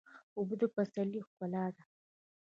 [0.37, 1.83] اوبه د پسرلي ښکلا ده.